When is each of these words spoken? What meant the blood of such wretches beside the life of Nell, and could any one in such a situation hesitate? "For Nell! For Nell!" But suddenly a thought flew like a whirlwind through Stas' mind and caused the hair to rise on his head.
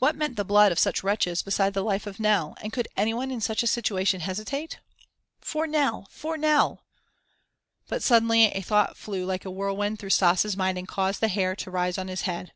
What 0.00 0.16
meant 0.16 0.36
the 0.36 0.44
blood 0.44 0.70
of 0.70 0.78
such 0.78 1.02
wretches 1.02 1.42
beside 1.42 1.72
the 1.72 1.80
life 1.80 2.06
of 2.06 2.20
Nell, 2.20 2.54
and 2.62 2.74
could 2.74 2.88
any 2.94 3.14
one 3.14 3.30
in 3.30 3.40
such 3.40 3.62
a 3.62 3.66
situation 3.66 4.20
hesitate? 4.20 4.80
"For 5.40 5.66
Nell! 5.66 6.08
For 6.10 6.36
Nell!" 6.36 6.84
But 7.88 8.02
suddenly 8.02 8.42
a 8.48 8.60
thought 8.60 8.98
flew 8.98 9.24
like 9.24 9.46
a 9.46 9.50
whirlwind 9.50 9.98
through 9.98 10.10
Stas' 10.10 10.58
mind 10.58 10.76
and 10.76 10.86
caused 10.86 11.20
the 11.22 11.28
hair 11.28 11.56
to 11.56 11.70
rise 11.70 11.96
on 11.96 12.08
his 12.08 12.28
head. 12.28 12.52